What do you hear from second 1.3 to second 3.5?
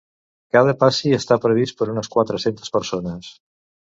previst per unes quatre-centes persones.